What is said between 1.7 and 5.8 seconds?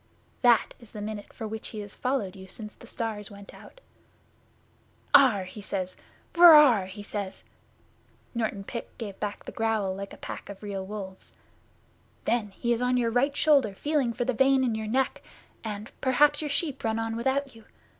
has followed you since the stars went out. "Aarh!" he